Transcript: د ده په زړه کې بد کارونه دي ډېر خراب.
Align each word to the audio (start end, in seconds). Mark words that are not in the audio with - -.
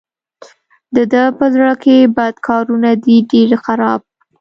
د 0.95 0.97
ده 1.11 1.23
په 1.37 1.45
زړه 1.53 1.73
کې 1.83 1.97
بد 2.17 2.35
کارونه 2.47 2.89
دي 3.03 3.17
ډېر 3.31 3.49
خراب. 3.63 4.01